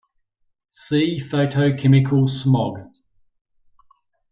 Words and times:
See 0.71 1.19
photochemical 1.19 2.27
smog. 2.27 2.87